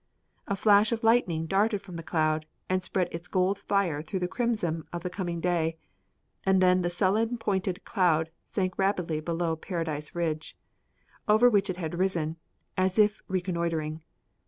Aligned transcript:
A 0.47 0.55
flash 0.55 0.91
of 0.91 1.03
lightning 1.03 1.45
darted 1.45 1.79
from 1.83 1.95
the 1.95 2.01
cloud 2.01 2.47
and 2.67 2.83
spread 2.83 3.07
its 3.11 3.27
gold 3.27 3.59
fire 3.59 4.01
through 4.01 4.21
the 4.21 4.27
crimson 4.27 4.83
of 4.91 5.03
the 5.03 5.11
coming 5.11 5.39
day, 5.39 5.77
and 6.43 6.59
then 6.59 6.81
the 6.81 6.89
sullen 6.89 7.37
pointed 7.37 7.83
cloud 7.85 8.31
sank 8.43 8.79
rapidly 8.79 9.19
below 9.19 9.55
Paradise 9.55 10.15
Ridge, 10.15 10.57
over 11.27 11.51
which 11.51 11.69
it 11.69 11.77
had 11.77 11.99
risen, 11.99 12.37
as 12.75 12.97
if 12.97 13.21
reconnoitering. 13.27 14.01